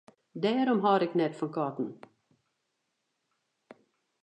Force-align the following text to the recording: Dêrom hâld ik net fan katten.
Dêrom 0.41 0.79
hâld 0.85 1.05
ik 1.07 1.13
net 1.19 1.37
fan 1.39 1.51
katten. 1.55 1.89